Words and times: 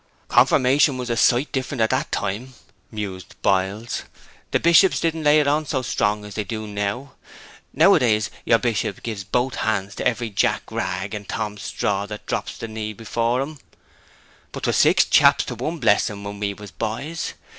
'Confirmation 0.29 0.97
was 0.97 1.11
a 1.11 1.15
sight 1.15 1.51
different 1.51 1.79
at 1.79 1.91
that 1.91 2.11
time,' 2.11 2.55
mused 2.89 3.35
Biles. 3.43 4.01
'The 4.49 4.59
Bishops 4.59 4.99
didn't 4.99 5.23
lay 5.23 5.39
it 5.39 5.47
on 5.47 5.67
so 5.67 5.83
strong 5.83 6.21
then 6.21 6.29
as 6.29 6.33
they 6.33 6.43
do 6.43 6.65
now. 6.65 7.11
Now 7.71 7.93
a 7.93 7.99
days, 7.99 8.31
yer 8.43 8.57
Bishop 8.57 9.03
gies 9.03 9.23
both 9.23 9.57
hands 9.57 9.93
to 9.93 10.07
every 10.07 10.31
Jack 10.31 10.63
rag 10.71 11.13
and 11.13 11.29
Tom 11.29 11.59
straw 11.59 12.07
that 12.07 12.25
drops 12.25 12.57
the 12.57 12.67
knee 12.67 12.95
afore 12.97 13.41
him; 13.41 13.59
but 14.51 14.63
'twas 14.63 14.77
six 14.77 15.05
chaps 15.05 15.45
to 15.45 15.53
one 15.53 15.77
blessing 15.77 16.23
when 16.23 16.39
we 16.39 16.55
was 16.55 16.71
boys. 16.71 17.35